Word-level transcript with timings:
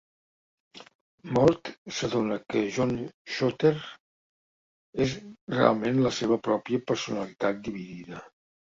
Mort 1.37 1.69
s'adona 1.97 2.39
que 2.55 2.63
John 2.79 2.95
Shooter 3.35 3.75
és 5.07 5.17
realment 5.59 6.05
la 6.09 6.17
seva 6.25 6.43
pròpia 6.53 6.85
personalitat 6.91 7.65
dividida. 7.73 8.29